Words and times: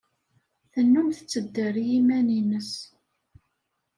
Tennum 0.73 1.07
tettedder 1.17 1.73
i 1.77 1.85
yiman-nnes. 1.89 2.71